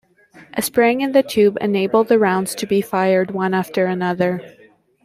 A 0.57 0.63
spring 0.63 1.01
in 1.01 1.11
the 1.11 1.21
tube 1.21 1.59
enabled 1.61 2.07
the 2.07 2.17
rounds 2.17 2.55
to 2.55 2.65
be 2.65 2.81
fired 2.81 3.29
one 3.29 3.53
after 3.53 3.85
another. 3.85 4.41